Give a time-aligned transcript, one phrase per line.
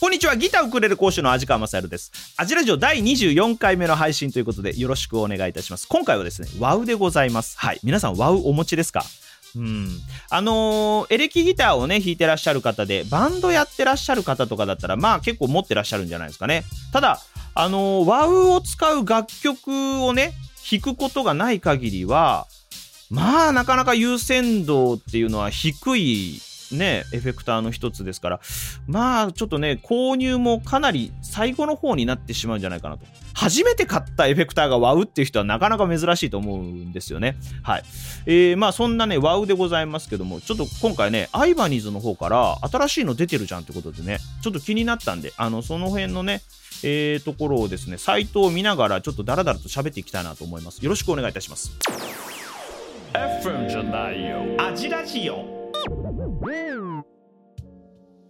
[0.00, 0.36] こんにちは。
[0.36, 2.12] ギターウクレレ講師の味川雅です。
[2.36, 5.88] アジラジオ第24回目の配信ということでよろしくお願いいたします。
[5.88, 7.56] 今回はですねワウでございます。
[7.58, 7.80] はい。
[7.82, 9.02] 皆さんワウお持ちですか？
[9.56, 9.88] うん、
[10.30, 16.64] あのーエレキギターをね弾いてらっしゃる方でバンドやってらっしゃる方とかだったらまあ結構持ってらっしゃるんじゃないですかね。
[16.92, 17.20] ただ
[17.54, 20.32] あのーワウを使う楽曲をね
[20.70, 22.46] 弾くことがない限りは
[23.10, 26.40] まあなかなか優先度っていうのは低い
[26.74, 28.40] ねエフェクターの一つですから。
[28.86, 33.06] まあちょっとね購入もかなり最後の方になってしまうんじゃないかなと。
[33.34, 37.36] 初めて買ったエフェクターがワウっていう人はなかなか珍しいと思うんですよね。
[37.62, 37.82] はい。
[38.26, 46.42] えー、まあそんなねワウでございますけどもちょっと今回ねアイバニーズの方から新しいの出てるじゃんってことでねちょっと気になったんであのその辺のね
[46.82, 50.84] えー、ところをですねサイトを見ながらちょっとダラダラと喋っていきたいなと思います。
[50.84, 51.72] よろしくお願いいたします。
[53.14, 54.42] FM じゃないよ。
[54.58, 55.63] アジラジオ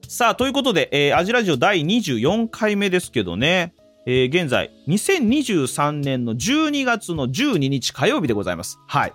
[0.09, 3.75] さあということで、えーアジラジオ第24回目ですけどね、
[4.07, 8.79] えー現在2023年の12月の12日火曜日でございます。
[8.87, 9.13] はい。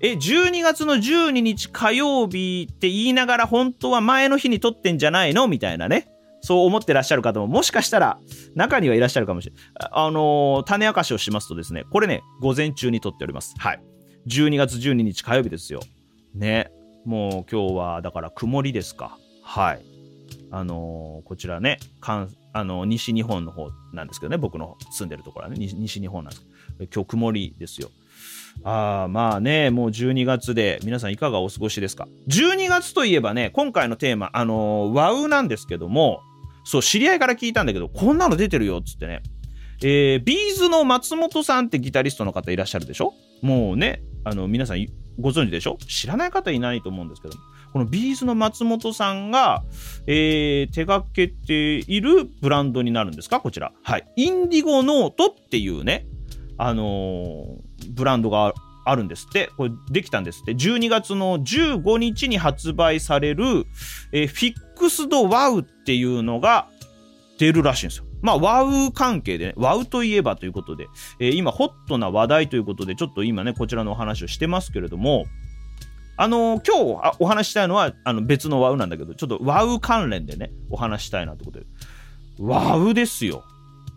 [0.00, 5.46] え12月の12日火曜日って言いながら本当は前の日に撮ってんじゃないの？
[5.48, 6.08] みたいなね。
[6.40, 8.18] そう思ってらっしゃる方ももしかしたら
[8.56, 9.90] 中にはいらっしゃるかもしれない。
[9.92, 13.54] あのー種明かしをしますとですねこれね午前中に撮っております。
[13.58, 13.80] はい。
[14.26, 15.80] 12月12日火曜日ですよ。
[16.34, 16.72] ね。
[17.04, 19.18] もう今日はだから曇りですか。
[19.42, 19.82] はい。
[20.50, 26.46] あのーこちらね関あの西日本の方なんですけどね僕の住んでるところはね西西日本なんです。
[26.78, 27.90] けど今日曇りですよ。
[28.64, 32.06] ああまあねもう12月で皆さんいかがお過ごしですか。
[32.28, 36.20] 12月といえばね今回のテーマあのーワウなんですけども
[36.64, 39.22] そう知り合いから聞いたんだけどこんなの出てるよっつってね
[39.82, 43.14] えービーズの松本さんってギタリストの方いらっしゃるでしょ？
[43.42, 44.86] もうねあの皆さん
[45.20, 45.76] ご存知でしょ？
[45.88, 47.34] 知らない方いないと思うんですけど
[47.72, 49.62] このビーズの松本さんが、
[50.06, 53.40] えー手掛けているブランドになるんですか？
[53.40, 53.72] こちら。
[53.82, 54.06] はい。
[54.16, 56.06] インディゴノートっていうね、
[56.58, 58.52] あのーブランドが
[58.84, 59.50] あるんですって。
[59.56, 60.52] これできたんですって。
[60.52, 63.64] 12月の15日に発売される、
[64.12, 66.68] えーフィックスドワウっていうのが
[67.38, 68.04] 出るらしいんですよ。
[68.22, 70.86] まあ、ワウ関係でね、ワウといえばということで、
[71.18, 75.26] えー今ホットな話題ということで、ちょっと今ね、こちらのお話をしてますけれども、
[76.16, 81.66] あのー今日お話したいのはあの別のワウなんだけど、ちょっとワウ関連でね、お話したいなってことで。
[82.38, 83.44] ワウですよ。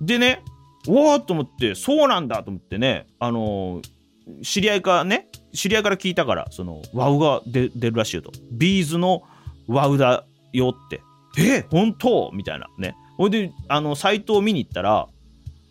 [0.01, 0.41] でね、
[0.87, 3.95] わーと思って、そうなんだと思ってね、あのー
[4.43, 8.31] 知り合いかね、知り合いから聞いたから、その、ワウが出出るらしいよと。
[8.51, 9.21] ビーズの
[9.67, 11.01] ワウだよって。
[11.37, 12.31] え本当？
[12.33, 12.95] みたいなね。
[13.17, 15.07] ほいで、あの、サイトを見に行ったら、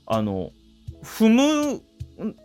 [0.07, 0.51] あの、
[1.03, 1.83] 踏む、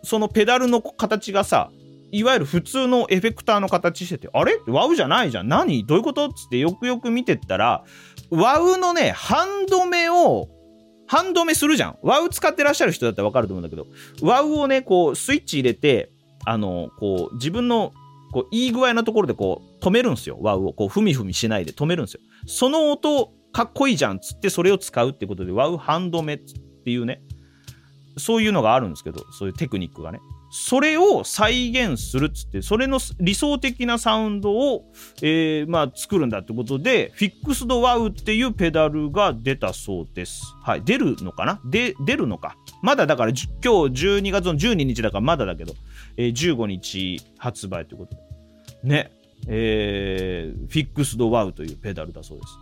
[0.03, 1.71] そのペダルの形がさ、
[2.11, 4.59] いわゆる普通のエフェクターの形してて、あれ？
[4.67, 5.47] ワウじゃないじゃん。
[5.47, 5.85] 何？
[5.85, 6.25] どういうこと？
[6.25, 7.83] っつってよくよく見てったら、
[8.31, 10.49] ワウのね、ハンド目を、
[11.05, 11.97] ハンド目するじゃん。
[12.01, 13.85] ワウ使ってらっしゃる人だったらわかると思うんだけど、
[14.21, 16.11] ワウをね、こう、スイッチ入れて、
[16.45, 17.93] あの、こう、自分の、
[18.31, 20.37] こう、いい具合なところでこう、止めるんですよ。
[20.41, 20.73] ワウを。
[20.73, 22.21] こう、ふみふみしないで止めるんですよ。
[22.47, 27.21] その音、かっこいいじゃんっつって、それを使うってことで、ワウハンド目っていうね、
[28.17, 30.19] そういうのがあるんですけど、そういうテクニックがね。
[30.51, 40.41] それを再現するっつって、それの理想的なサウンドを、えーまあ、作るんだってことで、フィックスドワウっていうペダルが出たそうです。
[40.63, 40.83] はい。
[40.83, 41.61] 出るのかな？
[41.65, 42.55] で、出るのか？
[42.81, 45.73] まだだから、今日12月の12日だからまだだけど、
[46.17, 48.15] えー15日発売ということ
[48.83, 48.89] で。
[48.89, 49.11] ね。
[49.47, 52.53] えーフィックスドワウというペダルだそうです。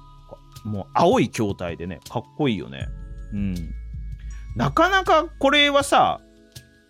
[0.65, 2.87] もう青い筐体でね、かっこいいよね。
[3.33, 3.55] うん。
[4.55, 6.19] なかなかこれはさ、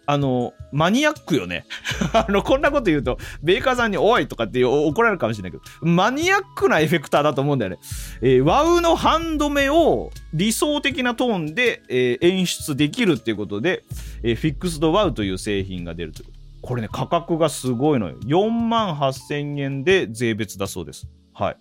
[0.09, 1.65] あの、マニアックよね。
[2.13, 7.77] あの、こんなこと言うと、メーカーさんにおいとかって怒られるかもしれないけど、マニアックなエフェクターだと思うんだよね。
[8.21, 13.83] えーワウのハンド目を理想的なトーンで、えー演出できるっていうことで、
[14.23, 16.37] えーフィックスドワウという製品が出るということ。
[16.67, 18.15] これね、価格がすごいのよ。
[18.21, 21.05] 4万8000円で税別だそうです。
[21.33, 21.57] はい。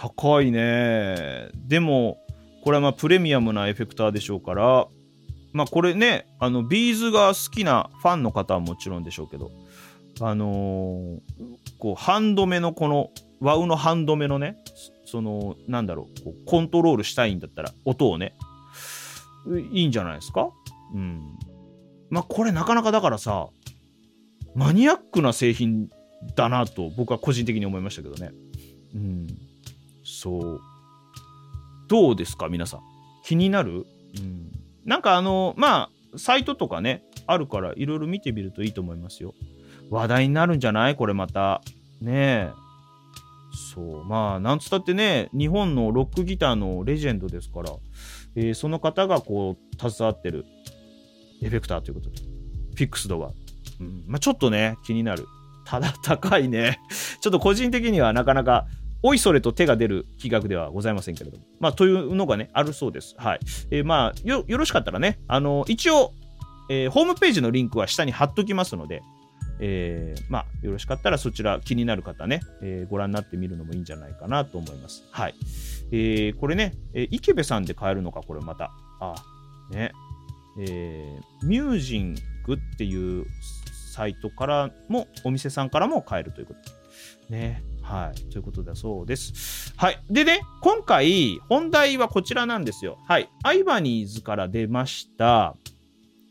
[0.00, 1.48] 高いね。
[1.66, 2.18] でも、
[2.62, 4.86] これはまあプレミアムなエフェクターでしょうから、
[5.52, 9.50] まあこれね、あの、ビーズが好きなファンの方はもちろんでしょうけど、
[10.20, 11.20] あのー
[11.78, 13.10] こう、ハンド目のこの、
[13.40, 14.56] ワウのハンド目のね、
[15.04, 18.34] その、なんだろう、こうコントロールしたいんだったら、音をね、
[19.72, 20.50] いいんじゃないですか？
[20.94, 21.22] うん。
[22.10, 23.48] まあこれなかなかだからさ、
[24.54, 25.88] マニアックな製品
[26.36, 28.32] だなと僕は個人的に思いましたけどね。
[28.94, 29.26] うん。
[30.08, 30.60] そう。
[31.88, 32.80] どうですか皆さん？
[33.24, 33.86] 気になる？
[34.18, 34.50] うん。
[34.84, 39.34] なんかあの、まあ、サイトとかね、あるからいろいろ見てみるといいと思いますよ。
[39.90, 40.96] 話題になるんじゃない？
[40.96, 41.60] これまた。
[42.00, 42.50] ねえ。
[43.74, 47.72] そうまあなんつったってね日本のロックギターのレジェンドですから、
[48.36, 50.44] えーその方がこう携わってる
[51.42, 53.30] エフェクターということでフィックスドが、
[53.80, 55.26] うんまあ、ちょっとね気になる
[55.64, 56.78] ただ高いね
[57.20, 58.66] ちょっと個人的にはなかなか
[59.02, 63.40] おいそれと手が出る企画ではございませんけれどもまあというのがねあるそうですはい、
[63.70, 66.12] えーまあよよろしかったらねあの一応、
[66.70, 69.02] えーホームページのリンクは下に貼っときますので
[69.60, 75.04] えーまあ、よろしかったらそちら気になる方ね、えーご覧になってみるのもいいんじゃないかなと思います。
[75.10, 75.34] はい。
[75.90, 78.70] えーこれね、えー池部さんで買えるのか、これまた。
[79.00, 79.14] あ、
[79.70, 79.92] ね。
[80.60, 82.16] えーミュージン
[82.46, 83.26] グっていう
[83.92, 86.54] サイトからも、お店さんからも買えるというこ
[87.28, 87.32] と。
[87.32, 87.62] ね。
[87.88, 88.20] はい。
[88.30, 89.72] ということだそうです。
[89.78, 89.98] はい。
[90.10, 92.98] でね、今回、本題はこちらなんですよ。
[93.08, 93.30] はい。
[93.42, 95.56] アイバニーズから出ました、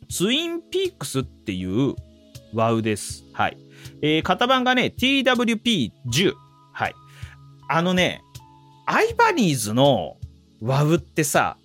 [0.07, 1.95] ツインピークスっていう
[2.53, 3.23] ワウです。
[3.33, 3.57] はい。
[4.03, 6.33] えー型番がね、TWP10。
[6.73, 6.95] はい。
[7.67, 8.21] あのね、
[8.85, 10.17] アイバニーズの
[10.61, 11.57] ワウってさ、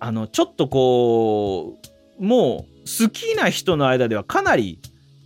[0.00, 1.78] あの、ちょっとこ
[2.18, 4.80] う、もう好きな人の間ではかなり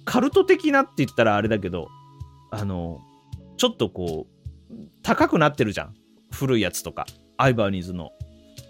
[0.04, 1.88] カルト的なって言ったらあれだけど、
[2.50, 3.00] あの、
[3.60, 5.94] ちょっとこう、高くなってるじゃん。
[6.32, 7.04] 古いやつとか。
[7.36, 8.10] アイバーニーズの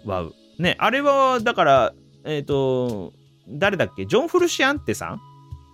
[0.03, 0.33] ワウ。
[0.59, 1.93] ね、あれは、だから、
[2.25, 3.13] えっ、と、
[3.47, 4.05] 誰だっけ？
[4.05, 5.21] ジョン・フルシアンテさん？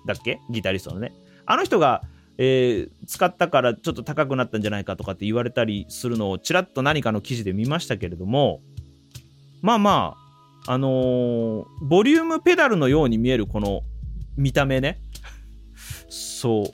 [0.06, 0.40] だっけ？
[0.52, 1.14] ギタリストのね。
[1.48, 2.04] あの人が、
[2.38, 8.62] えー使ったからちょっと高くなったんじゃないかとかって言われたりするのをちらっと何かの記事で見ましたけれども、
[9.64, 10.16] まあま
[10.68, 13.82] あ、あのーボリュームペダルのように見えるこの
[14.36, 15.00] 見た目ね。
[16.10, 16.74] そう。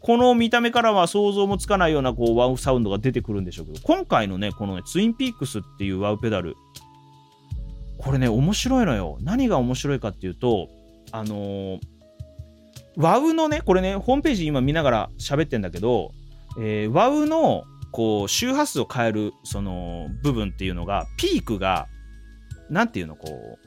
[0.00, 6.56] この見た目からは想像もつかないようなこうワウサウンドが出てくるんでしょうけど、今回のね、このね、ツインピークスっていうワウペダル、
[7.98, 9.18] これね、面白いのよ。
[9.20, 10.68] 何が面白いかっていうと、
[11.12, 11.80] あのー
[12.96, 16.12] ワウのね、これね、ホームページ今見ながら喋ってんだけど、
[16.60, 21.86] えーワウのこう周波数を変えるその部分っていうのが、ピークが、
[22.70, 23.58] なんていうの、こ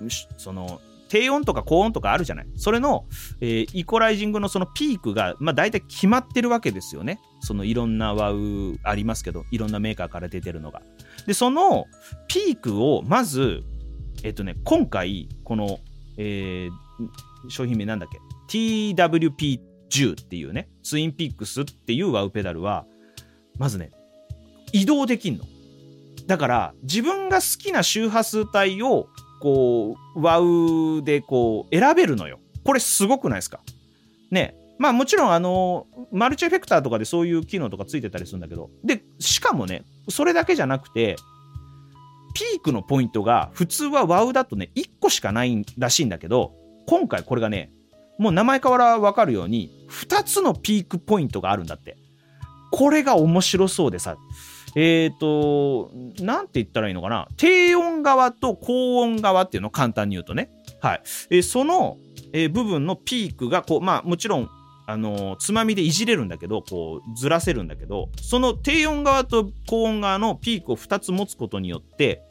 [0.00, 0.08] う、
[0.38, 2.46] その、低音とか高音とかあるじゃない？
[2.56, 3.04] それの、
[3.40, 7.20] えーイコライジングのそのピークが、まあ大体決まってるわけですよね。
[7.40, 10.82] そのいろんなワウありますけど、いろんなメーカーから出てるのが。
[11.26, 11.86] で、その
[12.28, 13.62] ピークをまず、
[14.22, 15.80] えっ、とね、今回、この、
[16.16, 16.70] えー
[17.48, 18.18] 商品名なんだっけ
[18.56, 22.84] ？TWP10 っていうね、ツインピックスっていうワウペダルは、
[23.58, 23.90] まずね、
[24.72, 25.44] 移動できんの。
[26.26, 29.08] だから、自分が好きな周波数帯を、
[29.40, 32.38] こう、ワウでこう、選べるのよ。
[32.64, 33.60] これすごくないですか？
[34.30, 34.54] ね。
[34.78, 41.16] まあもちろん、あの、マルチエフェクターとかでそういう機能とかついてたりするんだけど、で、しかもね、それだけじゃなくて、
[42.34, 46.52] ピークのポイントが普通はワウだとね、1個しかないらしいんだけど、
[46.86, 47.72] 今回これがね、
[48.18, 51.96] もう名前からわかるように、2つのピークポイントがあるんだって。
[52.70, 54.16] これが面白そうでさ、
[54.76, 55.90] えっ、と、
[56.20, 57.28] なんて言ったらいいのかな？
[57.36, 59.68] 低音側と高音側っていうの？
[59.68, 60.50] を簡単に言うとね。
[60.80, 61.02] はい。
[61.30, 61.98] えーその、
[62.32, 64.48] えー部分のピークが、こう、まあもちろん、
[64.86, 72.22] あのつまみでいじれるんだけど、こう、ずらせるんだけど、その低音側と高音側のピークを2つ持つことによって、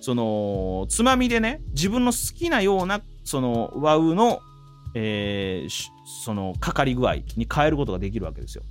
[0.00, 4.40] その、つまみでね、自分の好きなような、その、ワウの、
[4.94, 5.68] えー
[6.24, 8.64] その、かかり具合に変えることができるわけですよ。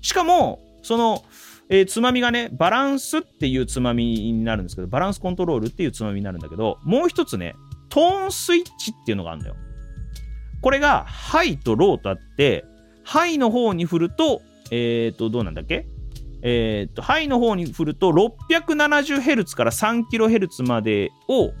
[0.00, 1.24] しかも、その、
[1.70, 7.54] えーつまみがね、バランスっていうつまみになるんですけど、バランスコントロールっていうつまみになるんだけど、もう一つね、
[7.88, 9.56] トーンスイッチっていうのがあるんだよ。
[10.60, 12.64] これが、ハイとローとあって、
[13.04, 15.86] ハイの方に振ると、えっ、と、どうなんだっけ？
[16.42, 21.52] えっ、と、ハイの方に振ると、670Hz から 3kHz までを、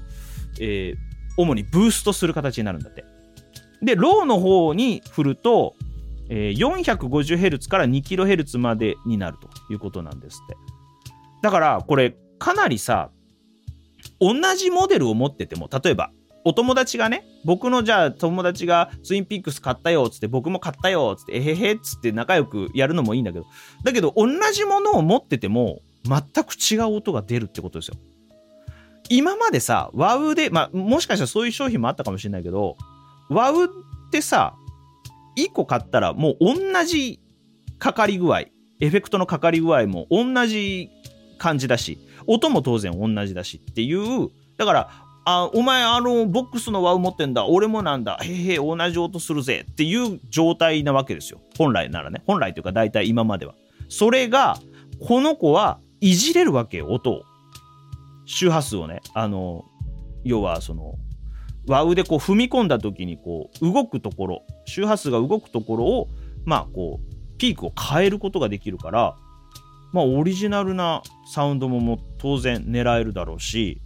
[0.60, 1.08] えー
[1.40, 3.04] 主にブーストする形になるんだって。
[3.80, 5.76] で、ローの方に振ると、
[6.28, 10.56] えー 450Hz から 2kHz までになるということなんですって。
[11.42, 13.10] だから、これ、かなりさ、
[14.20, 16.10] 同じモデルを持ってても、例えば、
[16.44, 23.46] お友達がね、僕のじゃあ友達がツインピックス買ったよ、つって、僕も買ったよ、つって、えへへっ、つって仲良くやるのもいいんだけど、
[23.84, 27.96] だけど、同じものを持ってても、全く違う音が出るってことですよ。
[29.10, 32.76] 今までさ、ワウで、まあ、もしかしたらそういう商品もあったかもしれないけど、
[33.28, 33.68] ワウっ
[34.10, 34.54] てさ、
[35.44, 37.20] 1個買ったらもう同じ
[37.78, 38.50] かかり具合、エ
[38.90, 40.90] フェクトのかかり具合も同じ
[41.38, 44.90] 感じだし、音も当然同じだしっていう、だから、
[45.24, 51.40] あ、お前あのボックスのワウ持ってんだ、俺もなんだ、へへ、同じ音するぜっていう状態なわけですよ。
[51.56, 52.22] 本来ならね。
[52.26, 53.54] 本来というか大体今までは。
[53.88, 54.58] それが、
[55.06, 57.22] この子はいじれるわけよ、音を。
[58.26, 59.00] 周波数をね。
[59.14, 59.64] あの、
[60.24, 60.94] 要はその、
[61.68, 66.08] ワウでこう踏み込んだ時にこう動くところ周波数が動くところを
[66.44, 69.16] まあこうピークを変えることができるから
[69.92, 73.80] まあオリジナルなサウンドもも当然狙えるだろうし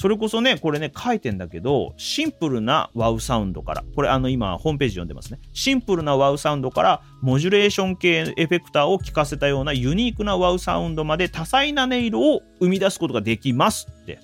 [0.00, 5.40] それこそねこれね書いてんだけどシンプルなワウサウンドからこれあの今ホームページ読んでますね。
[5.52, 14.20] シンプルなワウサウンドからモジュレーション系エフェクターを効かせたようなユニークなワウサウンドまで多彩な音色を生み出すことができますって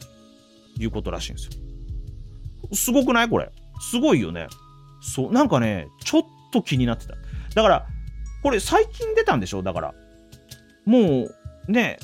[0.78, 1.63] いうことらしいんですよ。
[2.72, 3.28] すごくない？
[3.28, 3.50] これ。
[3.80, 4.48] すごいよね。
[5.00, 5.32] そう。
[5.32, 7.14] なんかねちょっと気になってた。
[7.54, 7.86] だから
[8.42, 9.62] これ最近出たんでしょ？
[9.62, 9.94] だから。
[10.84, 11.34] もう
[11.68, 11.98] ね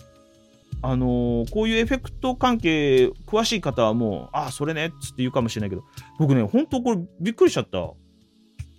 [0.82, 5.84] あのーこういうエフェクト関係詳しい方はもうああそれねっつって言うかもしれないけど。
[6.18, 7.90] 僕ね本当これびっくりしちゃった。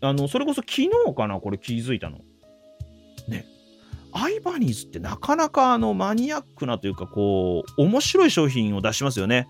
[0.03, 2.17] あのそれこそ昨日かなこれ気づいたの。
[3.27, 3.45] ね。
[4.13, 9.47] アイバニーズってなかなかあのマニアックなというかこう面白い商品を出しますよね。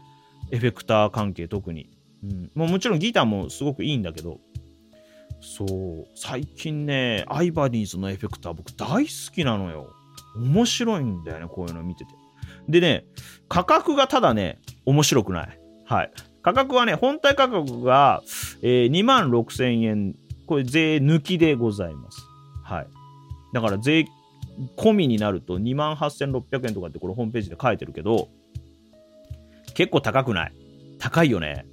[0.51, 1.89] エフェクター関係特に、
[2.23, 4.39] うん、もうもちろんギターもすごくいいんだけど。
[5.41, 6.07] そう。
[6.15, 9.91] 最近ねアイバニーズのエフェクター僕大好きなのよ。
[10.35, 12.11] 面白いんだよねこういうの見てて。
[12.69, 13.05] でね
[13.49, 15.59] 価格がただね面白くない。
[15.85, 16.11] はい。
[16.43, 18.21] 価格はね本体価格が、
[18.61, 20.15] えー、2万6000円。
[20.45, 22.21] これ税抜きでございます。
[22.63, 22.87] はい。
[23.53, 24.05] だから税
[24.77, 28.29] 込みになると2万8600円とかってこれホームページで書いてるけど
[29.73, 30.53] 結構高くない？
[30.99, 31.65] 高いよね。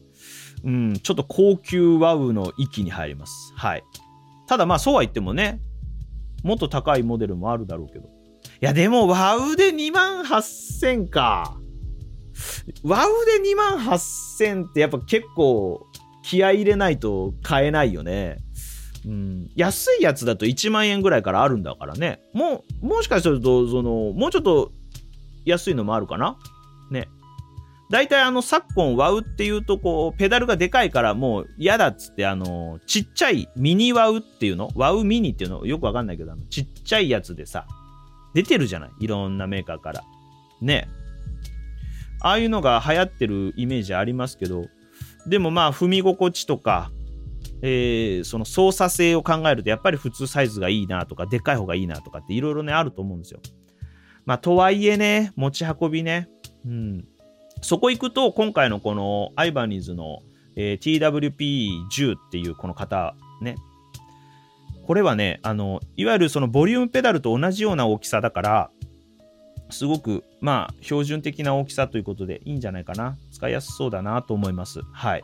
[0.65, 3.53] うんちょっと高級ワウの域に入ります。
[3.57, 3.85] はい。
[4.47, 5.61] ただまあそうは言ってもね
[6.43, 8.07] もっと高いモデルもあるだろうけど。
[8.07, 8.09] い
[8.61, 11.57] やでもワウで2万8000か。
[12.83, 13.09] ワウ
[13.43, 15.87] で2万8000ってやっぱ結構
[16.23, 18.38] 気合い入れないと買えないよね。
[19.07, 22.21] うん、安いやつだと1万円ぐらいからあるんだからね。
[22.35, 24.73] もうもしかするとそのもうちょっと
[25.45, 26.37] 安いのもあるかな。
[27.90, 34.71] 大体あの昨今ワウっていうとこうペダルがでかいからもう嫌だっつってあのちっちゃいミニワウっていうの？
[34.75, 35.64] ワウミニっていうの？
[35.64, 37.66] よくわかんないけどあのちっちゃいやつでさ
[38.35, 38.90] 出てるじゃない？
[39.00, 40.04] いろんなメーカーから。
[40.61, 40.88] ね。
[42.21, 44.66] ああいうのが流行ってるイメージありますけど。
[45.26, 46.90] でもまあ踏み心地とか
[47.62, 53.40] えーその操作性を考えるとやっぱり普通サイズがいいなとかでかい方がいいなとかっていろいろねあると思うんですよ。
[54.26, 56.28] まあとはいえね持ち運びね、
[56.66, 57.09] うん、
[57.61, 60.23] そこ行くと今回のこのアイバニーズの、
[60.57, 61.00] えー
[61.38, 63.57] TWP10 っていうこの型ね
[64.87, 68.71] これはねあのいわゆるそのボリュームペダルと同じような大きさだから
[69.71, 75.23] すごくまあ標準的な大きさということでいいんじゃないかな使いやすそうだなと思いますはい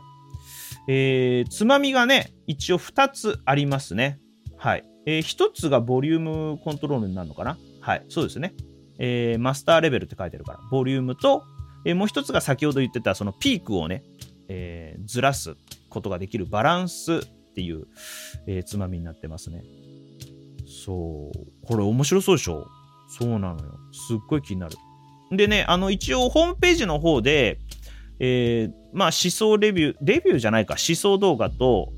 [0.87, 4.19] えーつまみがね、一応2つありますね。
[4.57, 4.83] はい。
[5.05, 8.05] えー1つがボリュームコントロールになるのかなはい。
[8.09, 8.53] そうですね。
[8.99, 11.43] えーマスターレベルって書いてあるから、ボリュームと、
[11.85, 14.03] えーもう1つが先ほど言ってた、そのピークをね、
[14.49, 15.55] えーずらす
[15.89, 17.19] ことができるバランスっ
[17.55, 17.85] ていう、
[18.47, 19.63] えーつまみになってますね。
[20.67, 21.65] そう。
[21.65, 22.67] これ面白そうでしょ？
[23.07, 23.79] そうなのよ。
[23.93, 24.75] すっごい気になる。
[25.31, 27.59] でね、あの、一応ホームページの方で、
[28.19, 31.93] えーまあ思想レビュー、レビューじゃないか、思想動画と、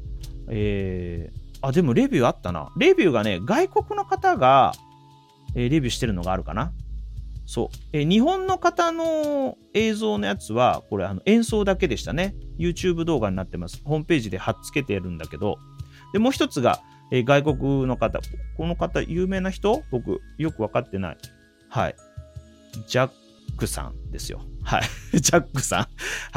[0.50, 2.72] えーあ、でもレビューあったな。
[2.78, 4.74] レビューがね、外国の方が、
[5.56, 6.72] えーレビューしてるのがあるかな。
[7.48, 7.78] そう。
[7.94, 12.36] えー日本の方の映像のやつは、これあの演奏だけでしたね。
[12.60, 13.82] YouTube 動画になってます。
[13.86, 15.58] ホームページで貼っつけてるんだけど、
[16.14, 18.20] で、もう一つが、えー外国の方。
[18.58, 19.82] この方、有名な人？
[19.92, 21.18] 僕、よくわかってない。
[21.70, 21.96] はい。
[22.88, 23.12] ジャッ
[23.58, 24.42] クさんですよ。
[24.64, 24.82] はい。
[25.20, 25.88] ジャックさん。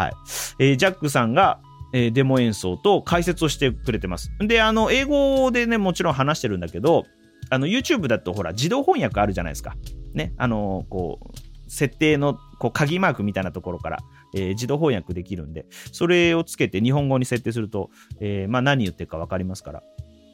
[0.00, 0.12] はい。
[0.60, 1.58] えージャックさんが、
[1.92, 4.30] えーデモ演奏と解説をしてくれてます。
[4.38, 7.04] で、あの、英語でね、もちろん話してるんだけど、
[7.50, 9.74] あの、YouTube だとほら、自動翻訳あるじゃないですか。
[10.14, 10.32] ね。
[10.36, 13.98] あの、こう、設定の、こう、鍵マークみたいなところから、
[14.34, 17.90] えー自動翻訳できるんで、それをつけて日本語に設定すると、
[18.20, 19.82] えーまあ、何言ってるか分かりますから。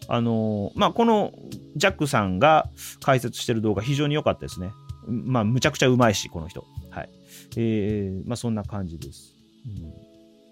[0.09, 1.33] あのーまあ、この
[1.75, 2.69] ジャックさんが
[3.01, 4.71] 解説してる動画非常に良かったですね。
[5.09, 6.65] まあ、むちゃくちゃうまいし、この人。
[6.91, 7.11] はい。
[7.57, 9.35] えーまあ、そんな感じです。
[9.67, 9.93] うん、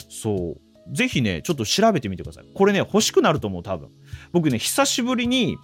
[0.08, 0.94] そう。
[0.94, 2.44] ぜひね、ちょっと調べてみてください。
[2.52, 3.90] これね、欲しくなると思う、多分。
[4.32, 5.56] 僕ね、久しぶりに、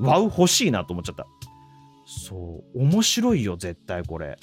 [0.00, 1.26] ワウ欲しいなと思っちゃった。
[2.06, 2.82] そう。
[2.82, 4.38] 面白いよ、絶対これ。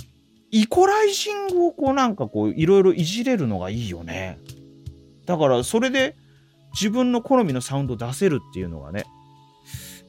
[0.52, 4.38] イコライジングをこうなんかこう、いろいろいじれるのがいいよね。
[5.26, 6.16] だから、それで
[6.74, 9.06] 自分の好みのサウンド出せるっていうのがね。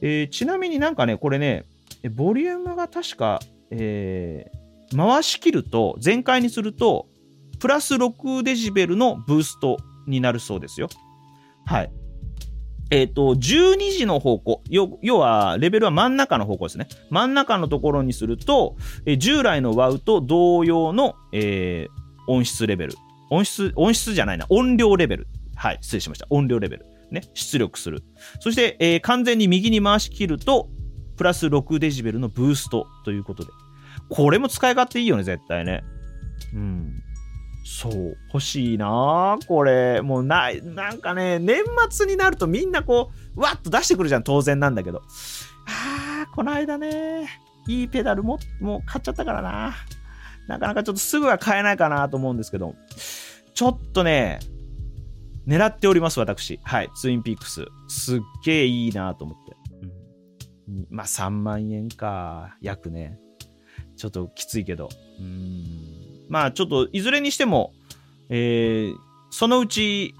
[0.01, 1.63] えーちなみになんかね、これね、
[2.11, 3.39] ボリュームが確か、
[3.71, 7.07] えー回し切ると、全開にすると、
[7.59, 10.89] プラス6デジベルのブーストになるそうですよ。
[11.65, 11.91] はい。
[12.91, 16.87] えっ、と、12時の方向、要要は、レベルは真ん中の方向ですね。
[17.09, 18.75] 真ん中のところにすると、
[19.05, 22.93] えー従来の WOW と同様の、えー音質レベル。
[23.29, 25.27] 音質、音質じゃないな、音量レベル。
[25.55, 26.27] はい、失礼しました。
[26.29, 26.85] 音量レベル。
[27.11, 28.03] ね、出力する。
[28.39, 30.69] そして、えー完全に右に回し切ると、
[31.17, 33.51] プラス6デジベルのブーストということで。
[34.09, 35.83] これも使い勝手いいよね、絶対ね。
[36.53, 37.03] うん。
[37.67, 38.17] そう。
[38.31, 40.01] 欲しいなこれ。
[40.01, 45.01] もうない、なんかね、年末になるとみんなこう、わっと出してくるじゃん、当然なんだけど。
[45.67, 47.27] あー、この間ね、
[47.67, 49.75] いいペダルも、もう買っちゃったからな。
[50.47, 52.75] なかなかちょっとすぐは買えないかなと思うんですけど、
[53.55, 54.39] ちょっとね、
[55.47, 56.59] 狙っております、私。
[56.63, 57.65] はい、ツインピークス。
[57.87, 59.55] すっげえいいなと思って。
[60.67, 63.17] うん、まあ、3万円か、約ね。
[63.97, 64.89] ちょっときついけど。
[65.19, 65.54] うん。
[66.29, 67.73] まあ、ちょっと、いずれにしても、
[68.29, 68.95] えー、
[69.29, 70.15] そのうち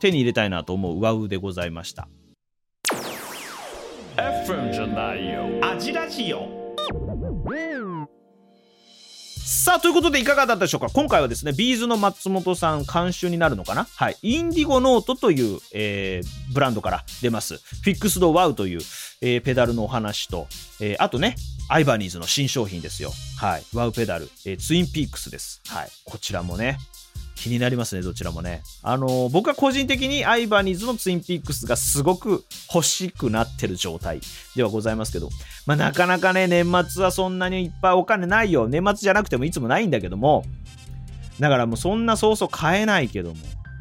[0.00, 2.08] 手に入れたいなと思うワウでございました。
[4.16, 6.48] FM じゃないよアジラジオ
[9.66, 10.90] さあということでいかがだったでしょうか？
[10.94, 13.88] 今回はですね B'z の松本さん監修になるのかな？
[13.96, 14.16] はい。
[14.22, 17.56] Indigo Note という、えーブランドから出ます。
[17.56, 18.80] Fixed Wah という、
[19.22, 20.46] えーペダルのお話と、
[20.80, 21.34] えーあとね
[21.68, 23.10] Ibanez の新商品ですよ。
[23.40, 23.64] はい。
[23.74, 25.60] ワウペダル、え Twin Peaks です。
[25.66, 25.88] はい。
[26.04, 26.78] こちらもね
[27.36, 28.62] 気になりますね、どちらもね。
[28.82, 34.20] あの僕は個人的に Ibanez の Twin Peaks がすごく欲しくなってる状態
[34.56, 35.28] ではございますけど、
[35.66, 38.68] まあ、なかなかね、年末はそんなにいっぱいお金ないよ。
[38.68, 40.44] 年末じゃなくてもいつもないんだけども、
[41.38, 43.36] だからもうそんなそうそう買えないけども、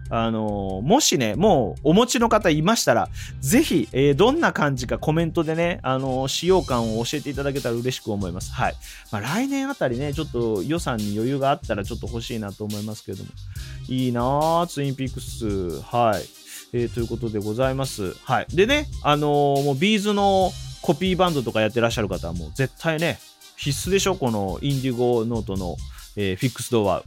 [0.10, 3.10] あのもしね、もうお持ちの方いましたら、
[3.40, 8.52] ぜひ、えーどんな感じかコメントでね、あの使用感を教えていただけたら嬉しく思います。
[8.52, 8.76] はい。
[9.12, 13.30] まあ、来年あたりね、ちょっと予算に余裕があったらちょっと欲しいなと思いますけれども、
[13.88, 15.82] いいなぁ、ツインピックス。
[15.82, 16.24] はい。
[16.74, 18.14] えーということでございます。
[18.24, 18.48] はい。
[18.54, 23.18] でね、あのーもうビーズのコピーバンドとかやってらっしゃる方はもう絶対ね、
[23.58, 25.78] 必須でしょ、このインディゴノートの、
[26.16, 27.04] えーフィックスドア。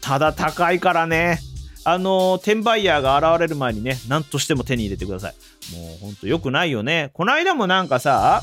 [0.00, 1.38] ただ高いからね、
[1.84, 5.34] あの転売ヤーが現れる前にね、何としても手に入れてください。
[5.74, 7.10] もうほんと良くないよね。
[7.14, 8.42] この間もなんかさ、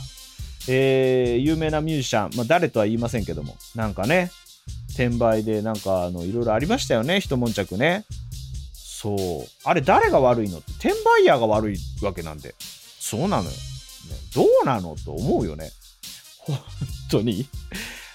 [0.67, 4.31] えー有名なミュージシャン、まあ誰とは言いませんけども、なんかね、
[4.89, 8.05] 転売でなんかあのいろいろありましたよね、一悶着ね。
[8.73, 9.47] そう。
[9.63, 10.57] あれ誰が悪いの？
[10.57, 12.55] って転売ヤーが悪いわけなんで。
[12.59, 13.51] そうなのよ。
[14.33, 15.71] どうなのと思うよね。
[16.39, 16.57] 本
[17.11, 17.47] 当に。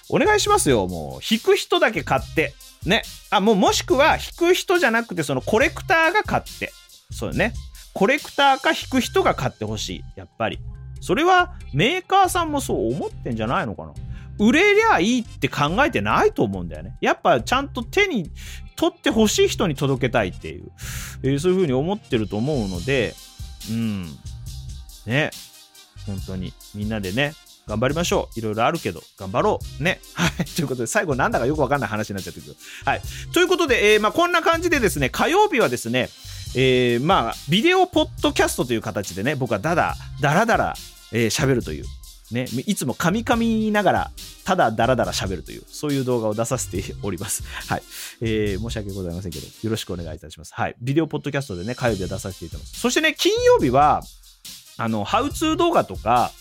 [0.09, 1.25] お願いしますよ、もう。
[1.27, 2.53] 引く人だけ買って。
[2.85, 3.03] ね。
[3.29, 6.71] あ、もうもしくは、引く人じゃなくて、そのコレクターが買って。
[7.11, 7.53] そうよね。
[7.93, 10.03] コレクターか引く人が買ってほしい。
[10.15, 10.59] やっぱり。
[10.99, 13.93] それはメーカーさんもそう思ってんじゃないのかな。
[14.39, 16.97] 売れりゃいいって考えてないと思うんだよね。
[17.01, 18.31] やっぱちゃんと手に
[18.75, 20.71] 取ってほしい人に届けたいっていう、
[21.23, 23.13] えーそういうふうに思ってると思うので、
[23.69, 24.05] うん。
[25.05, 25.29] ね。
[26.07, 27.33] 本当にみんなでね、
[27.67, 28.39] 頑張りましょう。
[28.39, 29.83] いろいろあるけど、頑張ろう。
[29.83, 30.01] ね。
[30.13, 30.45] はい。
[30.45, 32.55] ということで、最後なんだかよくわかんない話になっちゃったけど。
[32.85, 33.01] はい。
[33.33, 36.09] ということで、えーまあ、こんな感じでですね、火曜日はですね、
[36.55, 40.75] えーまあ、ビデオポッドキャストという形でね、僕はだだ、だらだら、
[41.11, 41.85] えー喋るという、
[42.31, 44.11] ね、いつも噛み噛みながら、
[44.43, 47.43] ただだらだら喋るという、そういう動画を出させております。
[47.67, 47.83] はい。
[48.21, 50.53] えー申し訳ございませんけど、よろしくお願いいたします。
[50.53, 50.75] はい。
[50.81, 52.79] ビデオポッドキャストでね、火曜日は出させていただきます。
[52.79, 54.01] そしてね、金曜日は、
[54.77, 56.31] あの、ハウツー動画とか、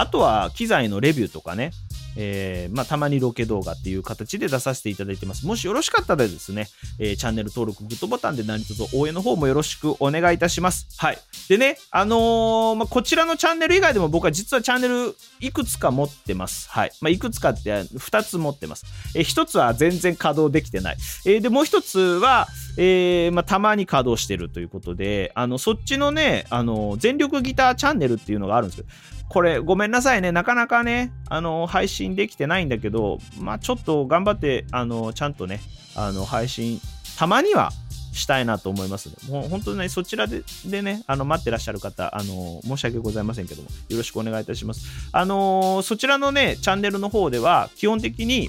[0.00, 1.72] あとは機材のレビューとかね、
[2.16, 5.46] えーまあ、たまにロケ動画っていう形で出させていただいてます。
[5.46, 10.86] もしよろしかったらですね、えーチャンネル登録、グッドボタンで何卒応援の方もよろしくお願いいたします。
[10.98, 11.18] はい。
[11.48, 16.68] でね、あのーまあ、こちらのチャンネル以外でも僕は実はチャンネルいくつか持ってます。
[16.70, 16.92] はい。
[17.00, 18.86] まあ、いくつかって2つ持ってます。
[19.14, 20.96] えー、1つは全然稼働できてない。
[21.26, 28.88] えーで、もう1つは、えーまあ、たまに稼働してるということで、あの、そっちのね、あの、全力ギターチャンネルっていうのがあるんですけど、
[29.30, 35.60] これごめんなさいね、なかなかね、あの、配信できてないんだけど、まあちょっと頑張って、あの、ちゃんとね、
[35.94, 36.80] あの、配信、
[37.16, 37.70] たまには
[38.12, 44.84] したいなと思いますので、もう本当にね、そちらででね、あの、待ってらっしゃる方、あの、申し訳ございませんけども、よろしくお願いいたします。
[45.12, 48.48] あの、そちらのね、チャンネルの方では、基本的に、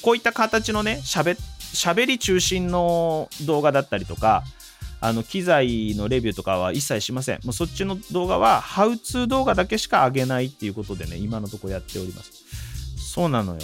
[0.00, 4.44] こういった形のね、しゃべ、しゃべり中心の動画だったりとか、
[5.04, 7.40] あの機材のレビューとかは一切しません。
[7.44, 12.30] もうそっちの動画は、ハウツー動画だけしか上げないっていうことでね、今のとこやっております。
[12.96, 13.60] そうなのよ。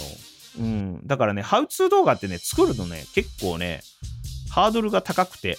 [0.59, 1.01] うん。
[1.03, 3.81] だからね、ハウツー動画ってね、作るのね、結構ね、
[4.51, 5.57] ハードルが高くて。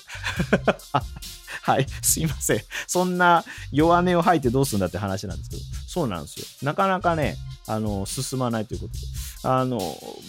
[1.62, 2.62] はい、すいません。
[2.86, 6.46] そんな弱音を吐いてどうするんだって話なんですけど、そうなんですよ。
[6.62, 7.36] なかなかね、
[7.66, 9.00] あの、進まないということで。
[9.44, 9.78] あの、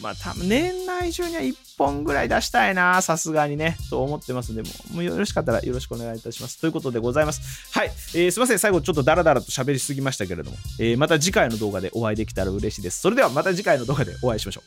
[0.01, 6.59] まあ、多分年内中には1本ぐらい出したいな、さすがにね、と思ってますんで、もうよろしかったらよろしくお願いいたします。
[6.59, 7.41] ということでございます。
[7.71, 13.01] はい、えーすいません、最後ちょっとダラダラと喋りすぎましたけれども、えーまた次回の動画でお会いできたら嬉しいです。
[13.01, 14.63] それではまた次回の動画でお会いしましょ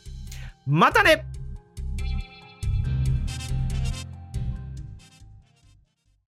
[0.67, 0.71] う。
[0.71, 1.25] またね